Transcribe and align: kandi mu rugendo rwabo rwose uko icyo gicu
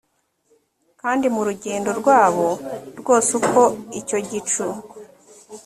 kandi 1.01 1.25
mu 1.35 1.41
rugendo 1.47 1.89
rwabo 1.99 2.49
rwose 2.99 3.29
uko 3.39 3.61
icyo 3.99 4.17
gicu 4.29 4.65